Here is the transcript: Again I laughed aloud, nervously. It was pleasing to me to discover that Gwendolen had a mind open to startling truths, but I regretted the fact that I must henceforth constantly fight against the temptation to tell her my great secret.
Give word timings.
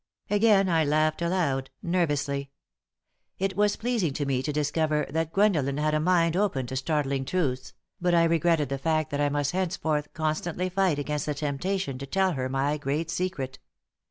Again 0.31 0.67
I 0.67 0.83
laughed 0.83 1.21
aloud, 1.21 1.69
nervously. 1.83 2.49
It 3.37 3.55
was 3.55 3.75
pleasing 3.75 4.13
to 4.13 4.25
me 4.25 4.41
to 4.41 4.51
discover 4.51 5.05
that 5.11 5.31
Gwendolen 5.31 5.77
had 5.77 5.93
a 5.93 5.99
mind 5.99 6.35
open 6.35 6.65
to 6.65 6.75
startling 6.75 7.23
truths, 7.23 7.73
but 7.99 8.15
I 8.15 8.23
regretted 8.23 8.69
the 8.69 8.79
fact 8.79 9.11
that 9.11 9.21
I 9.21 9.29
must 9.29 9.51
henceforth 9.51 10.11
constantly 10.13 10.69
fight 10.69 10.97
against 10.97 11.27
the 11.27 11.35
temptation 11.35 11.99
to 11.99 12.07
tell 12.07 12.31
her 12.31 12.49
my 12.49 12.77
great 12.77 13.11
secret. 13.11 13.59